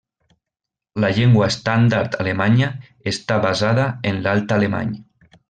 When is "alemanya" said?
2.23-2.71